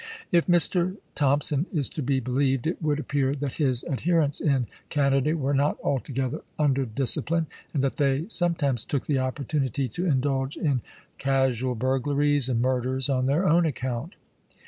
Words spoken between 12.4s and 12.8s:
and